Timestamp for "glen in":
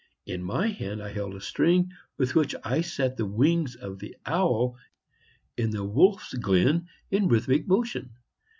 6.33-7.27